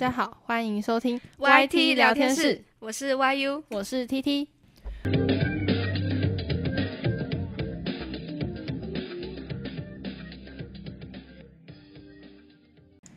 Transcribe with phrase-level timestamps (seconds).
[0.00, 4.46] 家好，欢迎收听 YT 聊天室，我是 YU，我是 TT。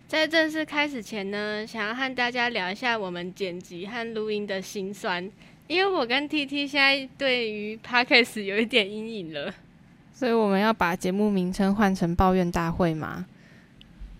[0.09, 5.31] 在正式开始前呢，想要和大家聊一下我们剪辑和录音的辛酸，
[5.67, 9.53] 因为我跟 TT 现在对于 Podcast 有一点阴影了，
[10.11, 13.25] 所以我们要把节目名称换成抱怨大会吗？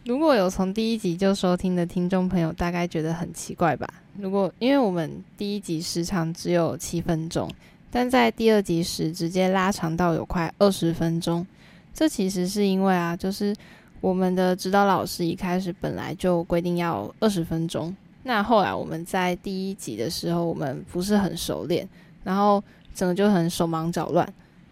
[0.05, 3.87] 如果有从第一集就收听的听众朋友，大概觉得很奇怪吧？
[4.19, 7.49] 如果因为我们第一集时长只有七分钟，
[7.89, 11.47] 但在第二集时直接拉长到有快二十分钟，
[11.93, 13.55] 这其实是因为啊，就是
[14.01, 21.87] 我们的指导老师一开始本来就规定要二十分钟，那后来我们在第一集的时候，我们不是很熟练，
[22.25, 22.61] 然后
[22.93, 24.27] 整个就很手忙脚乱，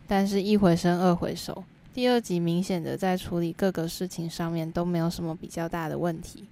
[0.06, 1.64] 但是一回生二回熟。
[1.94, 6.46] 第二集明显的在处理各个事情上面都没有什么比较大的问题，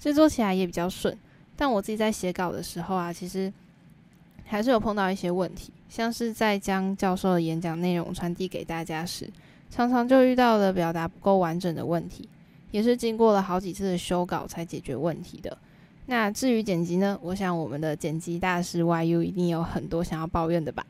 [0.00, 1.16] 制作起来也比较顺。
[1.54, 3.52] 但我自己在写稿的时候啊，其实
[4.46, 9.28] 还是有碰到一些问题，像是在将教授的演讲内容传递给大家时，
[9.68, 12.26] 常常就遇到了表达不够完整的问题，
[12.70, 15.58] 也是经过了好几次的修稿才解决问题的。
[16.06, 20.86] 那至于剪辑呢，我想我们的剪辑大师 YU 一定有很多想要抱怨的吧。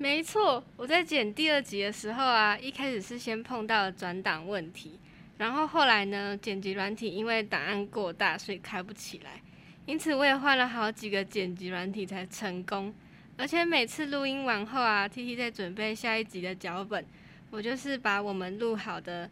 [0.00, 4.96] 没错，我在剪第二集的时候啊，一开始是先碰到了转档问题，
[5.38, 9.42] 然后后来呢，剪辑软体因为档案过大，所以开不起来，
[9.86, 12.94] 因此我也换了好几个剪辑软体才成功。
[13.36, 17.04] 而且每次录音完后啊，T T 在准备下一集的脚本，
[17.50, 19.28] 我就是把我们录好的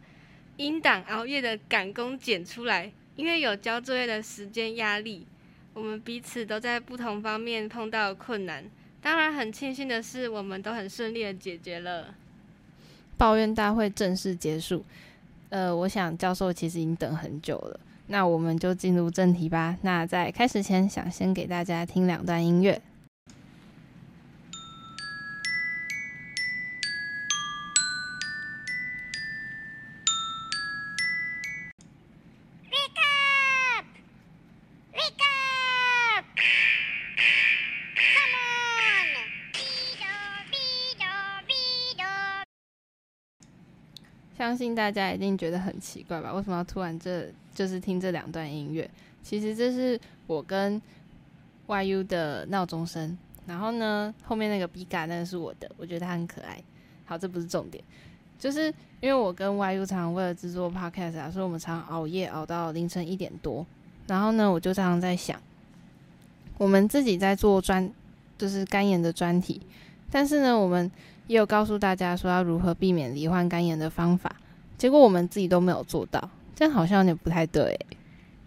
[0.57, 5.25] 音档熬夜的赶工剪出来，因为有交作业的时间压力，
[5.73, 8.69] 我们彼此都在不同方面碰到困难。
[9.07, 12.13] 当然，很庆幸的是，我们都很顺利的解决了。
[13.15, 14.83] 抱怨大会正式结束。
[15.47, 17.79] 呃，我想教授其实已经等很久了。
[18.07, 19.77] 那我们就进入正题吧。
[19.83, 22.81] 那在开始前，想先给大家听两段音乐。
[44.37, 46.31] 相信大家一定觉得很奇怪吧？
[46.35, 48.89] 为什么要突然这就是听这两段音乐？
[49.23, 50.81] 其实这是我跟
[51.67, 53.17] YU 的闹钟声。
[53.47, 56.61] 然后呢，后面那个 B 嘎那个是我的，我觉得它很可爱。
[57.05, 57.81] 好，这不是重点，
[58.37, 58.67] 就是
[58.99, 63.65] 因为我跟 YU 常常为了制作 Podcast 啊，所以我们常熬夜熬到凌晨一点多。
[64.05, 65.41] 然后呢，我就常常在想，
[66.57, 67.89] 我们自己在做专
[68.37, 69.61] 就是干眼的专题，
[70.11, 70.91] 但是呢，我们
[71.27, 74.35] 也有告诉大家说要如何避免罹患肝炎的方法，
[74.77, 77.77] 结果我们自己都没有做到，这样好像有点不太对。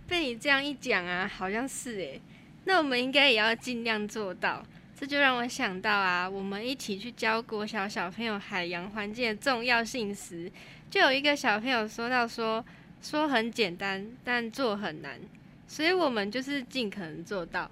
[0.08, 2.20] 被你这样一讲啊，好像是诶。
[2.64, 4.64] 那我们应该也要尽量做到。
[4.98, 10.52] 这就让我想到啊，我们一起去教国小小朋友海洋环境的重要性时，
[10.90, 12.62] 就有一个小朋友说到说
[13.00, 15.19] 说很简单，但做很难，
[15.66, 17.70] 所以我们就是尽可能做到。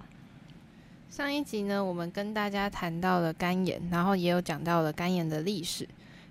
[1.09, 5.87] 上一集呢，我们跟大家谈到了肝炎，然后也有讲到了肝炎的历史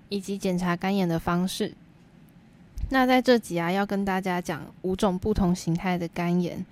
[0.08, 1.74] 以及检查肝炎的方式。
[2.90, 6.64] 那在这集啊，要跟大家讲五种不同形态的肝炎。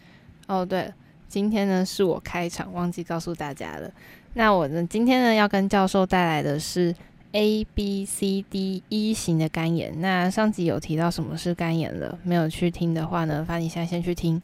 [0.47, 0.91] 哦，对，
[1.29, 3.91] 今天呢是我开场，忘记告诉大家了。
[4.35, 6.95] 那我呢，今天呢要跟教授带来的是
[7.33, 10.01] A、B、C、D 一型的肝炎。
[10.01, 14.41] 那上集有提到什么是肝炎了，没有去听的话呢，发你现在先去听。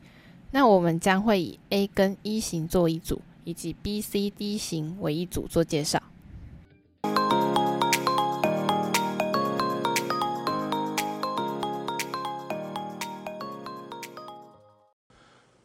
[0.50, 3.22] 那我们将会以 A 跟一型做一组。
[3.44, 6.02] 以及 B、C、D 型为一组做介绍。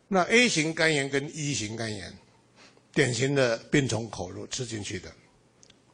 [0.09, 2.11] 那 A 型肝炎跟 E 型肝炎，
[2.93, 5.11] 典型的病从口入吃进去的，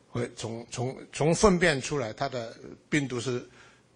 [0.07, 2.55] 会从从从粪便出来，它的
[2.89, 3.43] 病毒是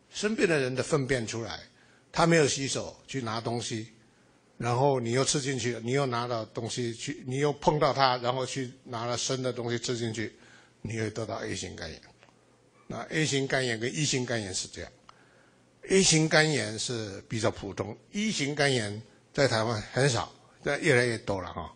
[0.09, 1.59] 生病的人的粪便出来，
[2.11, 3.89] 他没有洗手去拿东西。
[4.57, 10.33] 然后你又吃进去，你又拿到东西去，你又碰到它，然后去拿了生的东西吃进去，
[10.81, 12.01] 你会得到 A 型肝炎。
[12.87, 14.91] 那 A 型肝炎跟 E 型肝炎是这样
[15.89, 18.99] ，A 型肝炎是比较普通，E 型肝炎
[19.33, 20.33] 在台湾很少，
[20.63, 21.71] 但越来越多了哈。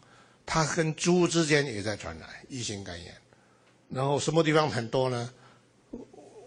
[0.46, 3.16] 它跟猪之间也在传染 E 型肝炎，
[3.90, 5.32] 然后什么地方很多呢？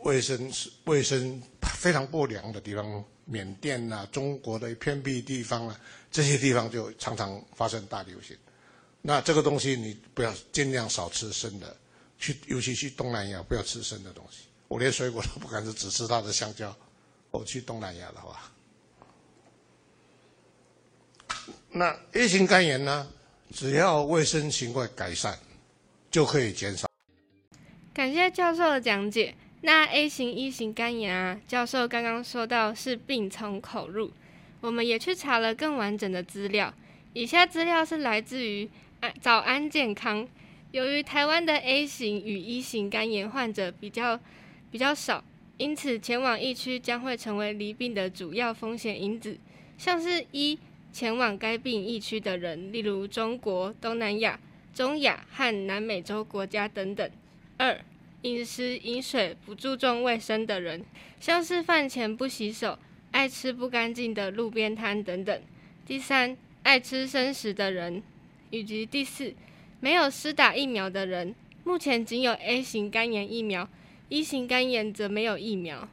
[0.03, 3.05] 卫生是卫生非常不良的地方。
[3.25, 5.81] 缅甸呐，中国的偏僻地方啊，
[6.11, 8.37] 这些地方就常常发生大流行。
[9.01, 11.77] 那这个东西你不要尽量少吃生的，
[12.19, 14.45] 去尤其去东南亚不要吃生的东西。
[14.69, 16.75] 我连水果都不敢吃，只吃它的香蕉。
[17.31, 18.53] 我去东南亚的话，
[21.71, 23.11] 那 A 型肝炎呢，
[23.53, 25.39] 只要卫生情况改善，
[26.11, 26.89] 就可以减少。
[27.93, 29.35] 感谢教授的讲解。
[29.67, 34.13] 那 A 型、一型肝炎啊，教授刚刚说到是病从口入，
[34.61, 36.75] 我们也去查了更完整的资料。
[37.15, 38.69] 以下资料是来自于
[39.01, 40.29] 安早安健康。
[40.71, 44.21] 由于台湾的 A 型与一型肝炎患者比较
[44.71, 45.25] 比较少，
[45.57, 49.39] 因此前往疫区将会成为离病的主要风险因子。
[49.79, 50.59] 像是一
[50.93, 54.39] 前往该病疫区的人，例如中国、东南亚、
[54.75, 57.09] 中亚和南美洲国家等等；
[57.57, 57.81] 二
[58.25, 60.83] 饮食饮水不注重卫生的人，
[61.21, 62.79] 像是饭前不洗手、
[63.11, 65.41] 爱吃不干净的路边摊等等；
[65.87, 68.03] 第三，爱吃生食的人，
[68.49, 69.35] 以及第四，
[69.79, 71.35] 没有施打疫苗的人。
[71.65, 73.69] 目前仅有 A 型肝炎疫苗
[74.09, 75.87] ，E 型肝炎则没有疫苗。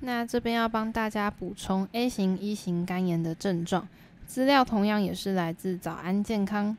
[0.00, 3.86] 那这边要帮大家补充 A 型、E 型肝炎的症状，
[4.24, 6.74] 资料同样也是来自早安健康。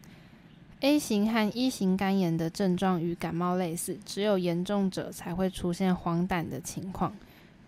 [0.81, 7.15] A 型和 E 型肝炎的症状与感冒类似，只有严重者才会出现黄疸的情况。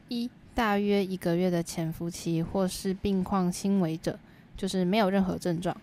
[0.09, 4.19] 一大约一个月的潜伏期，或是病况轻微者，
[4.56, 5.75] 就是没有任何症状。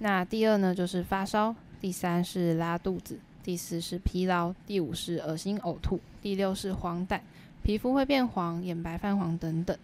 [0.00, 7.20] 那第二呢，就是发烧；第三是拉肚子；第四是疲劳；第五是恶心呕吐；第六是黄疸，
[7.62, 9.76] 皮肤会变黄、眼白泛黄等等。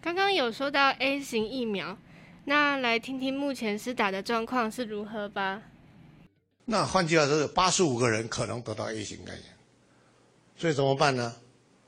[0.00, 1.98] 刚刚有说到 A 型疫苗，
[2.46, 5.62] 那来听听目前施打的状况是如何吧。
[6.64, 9.44] 那换句话说，有八十五个人可能得到 A 型肝炎，
[10.56, 11.34] 所以怎么办呢？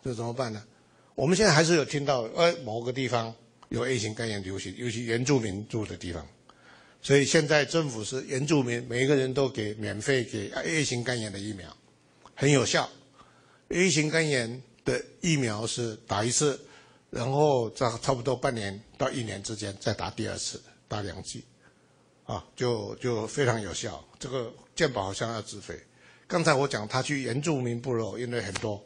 [0.03, 0.63] 这怎么办呢？
[1.15, 3.33] 我们现在还是有听到，呃，某个地方
[3.69, 6.27] 有 A 型肝炎流行，尤其原住民住的地方，
[7.01, 11.75] 所以现在政府是原住民每一个人都给免费给 A 型肝炎的疫苗，
[12.35, 12.91] 很有效。
[13.69, 16.61] A 型肝炎的疫苗是打一次，
[17.11, 21.45] 然后在差不多半年到一年之间再打第二次，打两剂。
[22.25, 24.03] 啊，就就非常有效。
[24.19, 25.79] 这个健保好像要自费。
[26.27, 28.83] 刚才我讲他去原住民部落，因为很多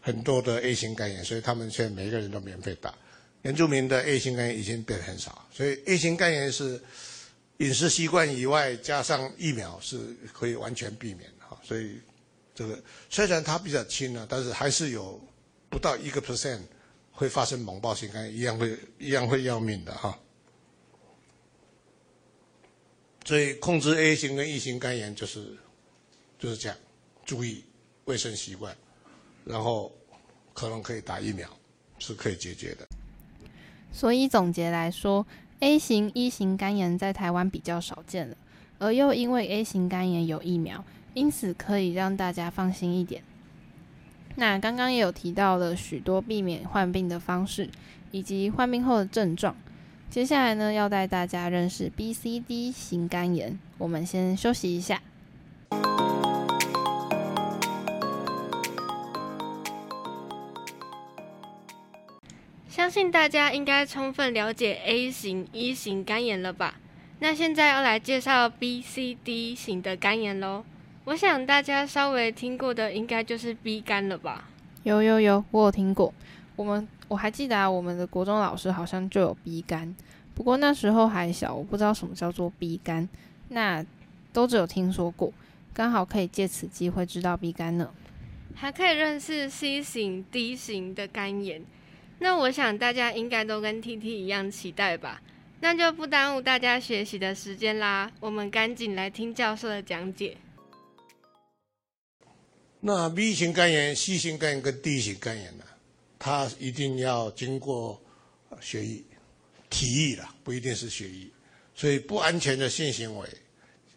[0.00, 2.94] 很多的 A 型肝炎，所以他们现在每一个人都免费打。
[3.42, 6.80] 原住民的 A 型肝炎已经变得很少，所以 A 型肝炎是
[7.58, 9.98] 饮食习惯以外加上疫苗是
[10.32, 11.60] 可以完全避免的哈。
[11.62, 11.98] 所以
[12.54, 15.20] 这个虽然它比较轻呢，但是还是有
[15.68, 16.60] 不到一个 percent
[17.12, 20.18] 会发生猛暴性肝炎，一样会一样会要命的哈。
[23.30, 25.56] 所以控制 A 型跟 E 型肝炎就是
[26.36, 26.76] 就是这样，
[27.24, 27.62] 注意
[28.06, 28.76] 卫生习惯，
[29.44, 29.92] 然后
[30.52, 31.48] 可能可以打疫苗，
[32.00, 32.88] 是可以解决的。
[33.92, 35.24] 所以总结来说
[35.60, 38.36] ，A 型、E 型肝炎在台湾比较少见了，
[38.80, 40.84] 而又因为 A 型肝炎有疫苗，
[41.14, 43.22] 因此可以让大家放心一点。
[44.34, 47.70] 那刚刚也有提到了许多避免患病的方式，
[48.10, 49.54] 以及患病后的症状。
[50.10, 53.56] 接下来呢，要带大家认识 B、C、D 型肝炎。
[53.78, 55.00] 我们先休息一下。
[62.68, 66.74] 相信大家应该充分了解 A 型、E 型肝炎了吧？
[67.20, 70.64] 那现在要来介绍 B、C、D 型的肝炎喽。
[71.04, 74.48] 我想大家稍微听过的，应该就是 B 肝了吧？
[74.82, 76.12] 有有有，我有听过。
[76.56, 79.96] 我们我还记得啊，我们的国中老师好像就有 B 肝，
[80.32, 83.08] 不过那时候还小，我不知道什么叫做 B 肝，
[83.48, 83.84] 那
[84.32, 85.32] 都只有听说过，
[85.74, 87.92] 刚好可以借此机会知道 B 肝呢，
[88.54, 91.64] 还可以认识 C 型、D 型的肝炎。
[92.20, 95.20] 那我想大家应该都跟 T T 一样期待吧？
[95.58, 100.36] 那就不耽误大家学习的时间啦，我们赶紧来听教授的讲解。
[102.78, 105.64] 那 B 型肝炎、C 型肝炎跟 D 型肝炎呢？
[106.20, 107.98] 它一定要经过
[108.60, 109.02] 血液、
[109.70, 111.26] 体液了，不一定是血液。
[111.74, 113.26] 所以不安全的性行为、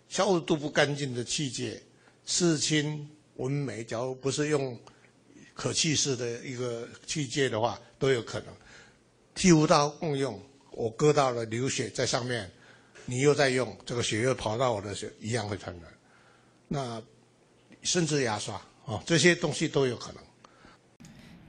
[0.07, 1.77] 消毒不干净的器械、
[2.25, 4.79] 视亲、纹眉，假如不是用
[5.53, 8.55] 可气式的一个器械的话，都有可能。
[9.35, 12.49] 剃胡刀共用，我割到了流血在上面，
[13.05, 15.93] 你又在用，这个血又跑到我的血，一样会传染。
[16.69, 17.03] 那
[17.81, 20.23] 甚至牙刷啊，这些东西都有可能。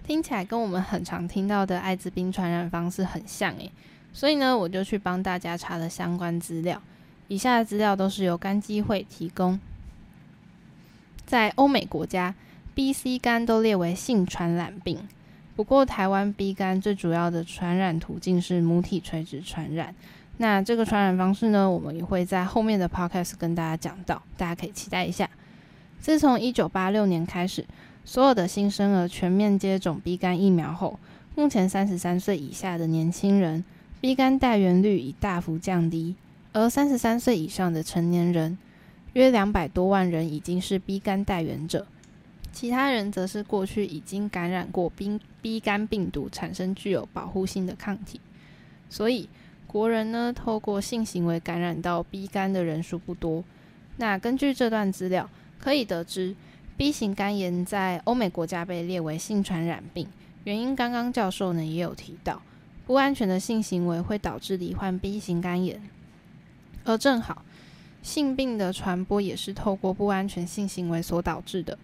[0.06, 3.72] 听起来跟我们很常听到的艾滋病传染方式很像诶，
[4.12, 6.80] 所以呢，我就去帮大家查了相关资料。
[7.28, 9.58] 以下的资料都是由肝基会提供。
[11.24, 12.34] 在欧美国家
[12.74, 15.08] ，B、C 肝都列为性传染病，
[15.56, 19.94] 不过台湾 B 肝最主要的传染途径是母体垂直传染。
[20.36, 25.30] 那这个传染方式呢，我们也会在后面的 podcast 跟大家讲到，大家可以期待一下。
[25.98, 27.64] 自从一九八六年开始。
[28.04, 30.98] 所有的新生儿全面接种 B 肝疫苗后，
[31.34, 33.64] 目前三十三岁以下的年轻人
[34.00, 36.14] B 肝带源率已大幅降低。
[36.52, 38.56] 而三十三岁以上的成年人
[39.14, 41.86] 约两百多万人已经是 B 肝带源者，
[42.52, 48.20] 其他人则是过去已经感染过 B B 肝病毒，产生具有保护性的抗体。
[48.88, 49.28] 所以
[49.66, 53.42] 国人呢，透过性行为感染到 B 肝的人数不多。
[53.96, 56.36] 那根据这段资料，可以得知
[56.76, 60.08] B 型肝炎在欧美国家被列为性传染病，
[60.42, 62.42] 原因刚刚教授呢也有提到，
[62.84, 65.80] 不安全的性行为会导致罹患 B 型肝炎。
[66.84, 67.44] 而正好，
[68.02, 71.78] 性病的传播也是透过不安全性行为所导致的，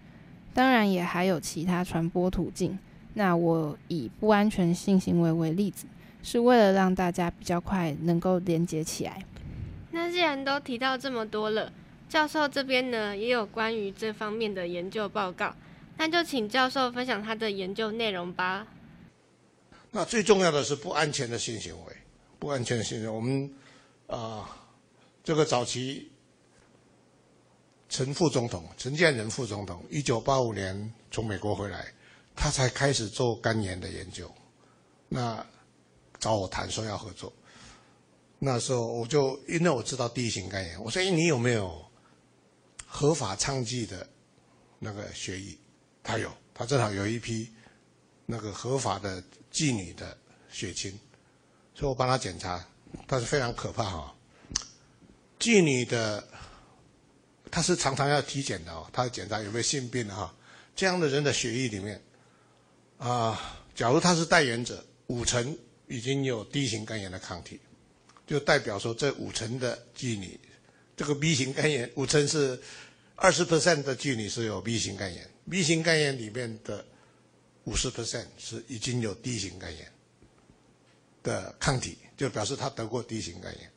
[0.53, 2.77] 当然也还有其他传播途径。
[3.15, 5.87] 那我以不安全性行为为例子，
[6.23, 9.25] 是为了让大家比较快能够连接起来。
[9.93, 11.73] 那既然都提到这么多了，
[12.11, 15.55] 教授这边呢也有关于这方面的研究报告，
[15.97, 18.67] 那就请教授分享他的研究内容吧。
[19.93, 21.97] 那最重要的是不安全的性行为，
[22.39, 23.55] 不安全的性行为，我们
[24.09, 24.57] 啊。
[25.23, 26.11] 这个早期，
[27.91, 31.87] 陈副总统陈建仁副总统，一九八五年从美国回来，
[32.35, 34.29] 他才开始做肝炎的研究，
[35.11, 35.45] 那
[36.19, 37.31] 找我谈说要合作。
[38.39, 41.85] 那时候我就因为我知道第一型肝炎，我说：“哎，你有没有
[42.93, 44.07] 合法娼妓的
[44.81, 45.57] 那个血液？”
[46.03, 47.49] 他有，他正好有一批
[48.27, 50.17] 那个合法的妓女的
[50.51, 50.91] 血清，
[51.75, 52.67] 所以我帮他检查，
[53.07, 54.15] 但是非常可怕哈。
[55.39, 56.27] 妓女的，
[57.51, 60.35] 他是常常要体检的哦，她检查有没有性病哈。
[60.75, 62.03] 这样的人的血液里面，
[62.99, 65.57] 啊，假如他是带源者，五成
[65.87, 67.61] 已经有 D 型肝炎的抗体，
[68.27, 70.41] 就代表说这五成的妓女，
[71.01, 72.61] 这个 B 型肝炎五成是
[73.17, 76.85] 二十 percent 的妓女是有 B 型肝炎，B 型肝炎里面的
[77.65, 79.91] 五十 percent 是已经有 D 型肝炎
[81.23, 83.71] 的抗体，就表示他得过 D 型肝炎。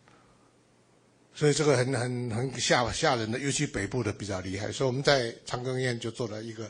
[1.34, 4.70] 所以这个很很很吓吓人的，尤其北部的比较厉害。
[4.70, 6.70] 所以我们在长庚医院就做了一个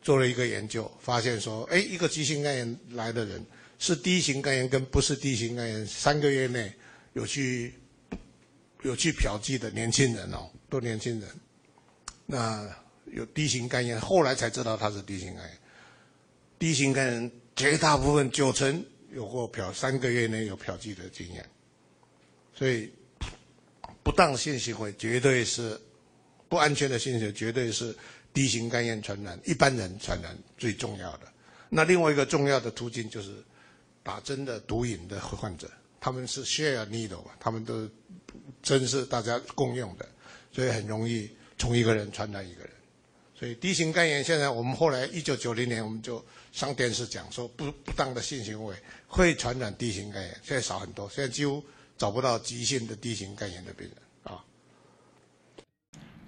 [0.00, 3.44] 做了一个研究，发现说，哎，一个急性肝炎来的人
[3.78, 6.72] 是第一型肝炎跟不是第一型肝炎，三个月内
[7.12, 7.74] 有去
[8.82, 11.28] 有去嫖妓的年轻人哦，都年轻人。
[12.26, 12.68] 那
[13.06, 15.58] 有第一型肝炎，后来才知道他是第一型肝炎。
[16.58, 21.48] 第一型肝炎绝大部分九成有过嫖，三个月内有嫖妓的经验，
[22.54, 22.92] 所以。
[24.04, 25.80] 不当性行为绝对是
[26.48, 27.96] 不安全的性行为，绝对是
[28.32, 31.32] D 型肝炎传染一般人传染最重要的。
[31.68, 33.32] 那另外一个重要的途径就是
[34.02, 35.70] 打针的毒瘾的患者，
[36.00, 37.88] 他们是 share needle，他们都
[38.62, 40.08] 真是大家共用的，
[40.52, 42.70] 所以很容易从一个人传染一个人。
[43.34, 51.62] 所以 D 型肝炎现在我们后来一九九零年我们就上电视讲说不不当的性行为会传染 D 型肝炎，现在少很多，现在几乎。
[51.98, 54.42] 找不到急性的 D 型肝炎的病人啊。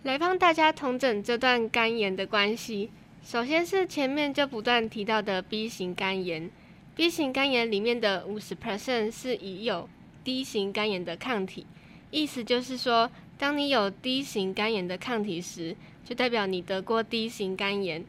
[0.05, 2.91] 来帮大家统整这段肝炎的关系。
[3.27, 6.49] 首先是前面就不断提到的 B 型肝炎
[6.95, 9.89] ，B 型肝炎里面的五十 percent 是已有
[10.23, 11.67] D 型肝炎的抗体，
[12.15, 18.05] 意思就是说，当你有 D 型肝炎的抗体时，就代表你得过 D 型肝炎。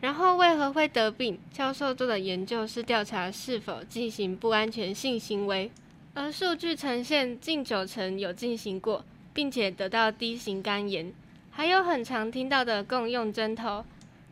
[0.00, 1.36] 然后为何会得病？
[1.52, 5.72] 教授做的研究是调查是否进行不安全性行为。
[6.14, 11.12] 而数据呈现，近九成有进行过，并且得到 D 型肝炎，
[11.50, 13.84] 还有很常听到的共用针头。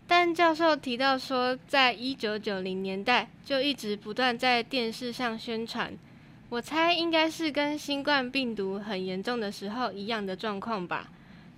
[0.06, 5.92] 但教授提到说，在一九九零年代就一直不断在电视上宣传，
[6.56, 11.10] 我猜应该是跟新冠病毒很严重的时候一样的状况吧。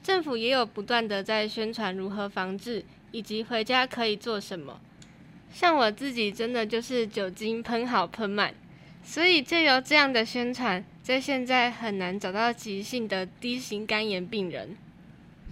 [0.03, 4.81] 政府也有不断的在宣传如何防治，以及回家可以做什么。
[5.53, 8.53] 像我自己真的就是酒精喷好喷满。
[9.05, 14.77] 所以，就由这样的宣传，在现在很难找到急性的低型肝炎病人。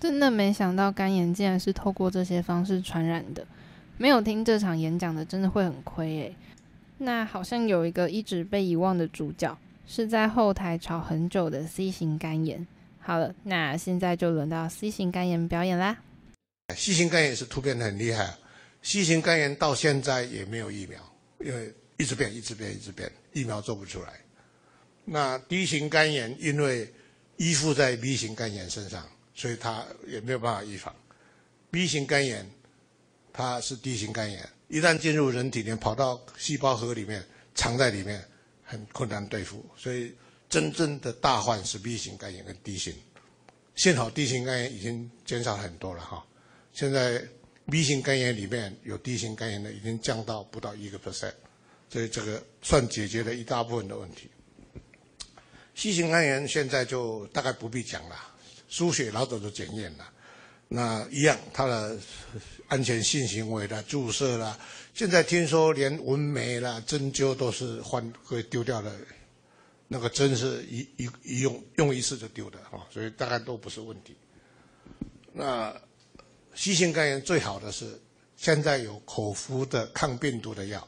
[0.00, 3.46] 真的没想到肝炎竟然是透过这些方式传染的。
[3.96, 6.34] 没有听这场演讲的，真的会很亏诶。
[6.98, 12.66] 那好像有一个一直被遗忘的主角，是在后台吵很久的 C 型肝炎。
[12.98, 15.98] 好了，那现在就轮到 C 型肝炎表演啦。
[16.74, 18.34] C 型肝炎是突变的很厉害
[18.82, 21.00] ，C 型肝炎到现在也没有疫苗，
[21.40, 21.72] 因为。
[21.98, 24.12] 一直变，一直变，一直变，疫苗做不出来。
[25.06, 26.92] 那 D 型肝炎因为
[27.38, 29.02] 依附在 B 型肝炎身上，
[29.34, 30.94] 所以它也没有办法预防。
[31.70, 32.46] B 型肝炎
[33.36, 37.22] 它是 D 型肝炎，一旦进入人体里面，跑到细胞核里面，
[37.54, 38.24] 藏在里面，
[38.64, 39.62] 很困难对付。
[39.76, 40.14] 所以
[40.48, 42.94] 真正的大患是 B 型肝炎跟 D 型。
[43.74, 46.24] 幸好 D 型肝炎已经减少很多了哈。
[46.72, 47.22] 现在
[47.70, 51.34] B 型肝炎里面有 D 型肝炎的，已经降到不到一个 percent。
[51.90, 54.30] 所以这个算解决了一大部分的问题。
[55.74, 58.16] ，C 型肝炎现在就大概不必讲了，
[58.66, 60.10] 输血老早就检验了，
[60.68, 61.96] 那一样它的
[62.68, 64.58] 安全性行为啦、注射啦，
[64.94, 68.92] 现在听说连纹眉啦、针灸都是换会丢掉的，
[69.86, 74.16] 那个针是一一一用用一次就丢的啊，所以大概都不是问题。
[75.32, 75.72] 那
[76.54, 78.00] C 型肝炎最好的是
[78.36, 80.86] 现在有口服的抗病毒的药，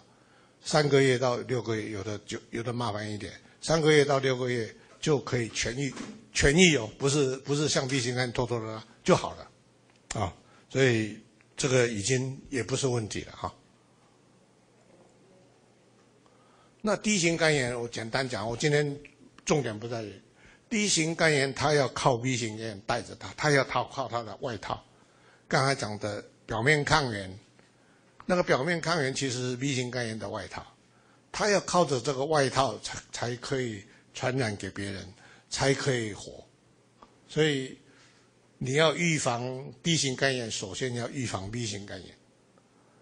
[0.65, 5.95] 三个月到六个月，有的就有的麻烦一点，三个月到六个月就可以痊愈，
[6.35, 9.49] 痊愈哦，不是不是像 B 型肝炎拖拖拉就好了，
[10.15, 10.33] 啊，
[10.69, 11.19] 所以
[11.57, 13.55] 这个已经也不是问题了哈。
[16.81, 18.99] 那 D 型肝炎我简单讲，我今天
[19.45, 20.23] 重点不在于
[20.69, 24.83] D 型肝炎，它要靠 B 型肝炎带着它，它要靠靠它的外套。
[25.49, 27.39] 刚才讲的表面抗原，
[28.27, 30.65] 那个表面抗原其实是 B 型肝炎的外套，
[31.33, 33.85] 它要靠着这个外套才才可以
[34.15, 35.07] 传染给别人，
[35.51, 36.47] 才可以活。
[37.27, 37.79] 所以
[38.59, 42.15] 你要预防 B 型肝炎，首先要预防 B 型肝炎。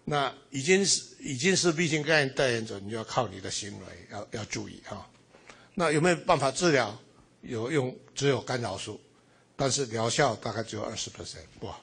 [0.05, 5.09] 那已经是已经是 B 型肝炎代言者，你就要靠你的行为要要注意哈。
[5.73, 6.97] 那有没有办法治疗？
[7.41, 8.99] 有用，只有干扰素，
[9.55, 11.81] 但是疗效大概只有二十 percent，不好。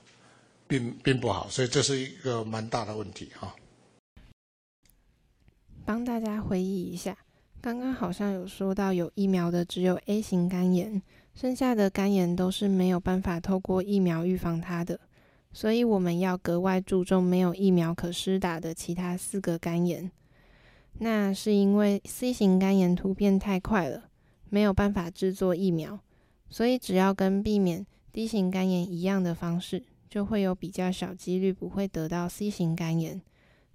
[0.67, 3.55] 并并不好，所以这是一个蛮大的问题哈。
[5.85, 7.17] 帮大家回忆一下，
[7.61, 11.03] 刚刚好像有说到有疫苗的只有 A 型肝炎，
[11.35, 15.01] 剩下的肝炎都是没有办法透过疫苗预防它的，
[15.53, 20.11] 所以我们要格外注重没有疫苗可施打的其他四个肝炎。
[20.99, 24.05] 那是因为 C 型肝炎突变太快了，
[24.49, 25.99] 没有办法制作疫苗，
[26.49, 29.83] 所以只要跟避免 D 型肝炎一样的方式。
[30.07, 33.21] 就会有比较小几率不会得到 C 型肝炎。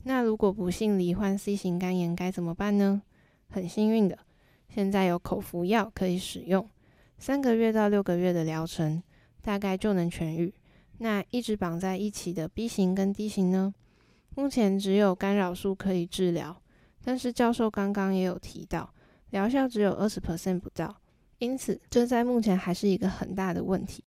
[0.04, 3.02] 那如果不幸罹患 C 型肝炎该怎么办呢？
[3.50, 4.18] 很幸运的，
[4.74, 6.66] 现在有口服药可以使用，
[7.20, 9.04] 三个月到六个月的疗程，
[9.42, 10.54] 大概就能痊愈。
[11.00, 13.74] 那一直绑在一起的 B 型跟 D 型呢？
[14.36, 16.62] 目前只有干扰素可以治疗，
[17.04, 18.94] 但是教授刚刚也有提到，
[19.32, 20.96] 疗效只有二十 percent 不到，
[21.40, 24.02] 因此这在目前还是一个很大的问题。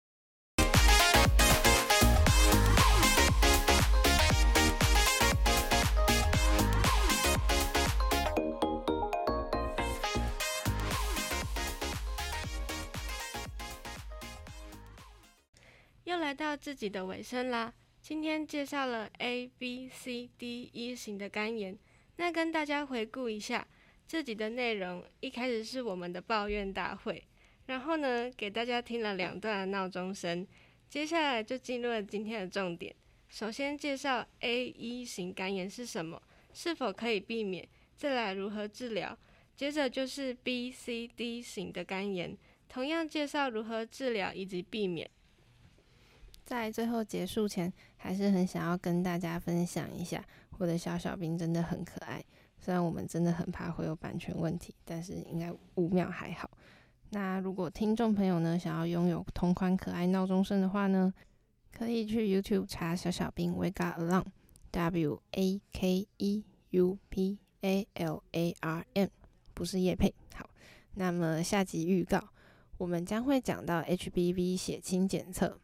[16.28, 21.74] 来到自己的尾声啦，今天介绍了 A、B、C、D、E 型的肝炎。
[22.16, 23.66] 那跟大家回顾一下
[24.06, 27.24] 自己的内容，一开始是我们的抱怨大会，
[27.64, 30.46] 然后呢给大家听了两段闹钟声，
[30.90, 32.94] 接下来就进入了今天的重点。
[33.30, 39.18] 首先介绍 A、E 型肝炎是什么，是否可以避免，再来如何治疗。
[39.56, 42.36] 接着就是 B、C、D 型的肝炎，
[42.68, 45.10] 同样介绍如何治疗以及避免。
[46.48, 50.24] 在最后结束前，还是很想要跟大家分享一下，
[50.56, 52.24] 我的小小兵真的很可爱。
[52.58, 56.50] 虽然我们真的很怕会有版权问题，但是应该五秒还好。
[57.10, 61.12] 那如果听众朋友呢想要拥有同款可爱闹钟声的话呢，
[61.70, 69.08] 可以去 YouTube 查小小兵 Wake Up Alarm，W A K E U P A L A R M，
[69.52, 70.14] 不是叶配。
[70.34, 70.48] 好，
[70.94, 72.26] 那么下集预告，
[72.78, 75.60] 我们将会讲到 HBV 血清检测。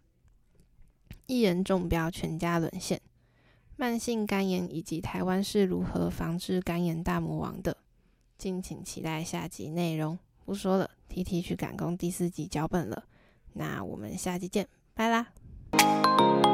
[1.26, 3.00] 一人中标，全家沦陷。
[3.76, 7.76] 慢性肝炎以及台湾是如何防治肝炎大魔王的，
[8.38, 10.18] 敬请期待下集内容。
[10.44, 13.04] 不说了，T T 去赶工第四集脚本了。
[13.54, 16.53] 那我们下集见，拜啦。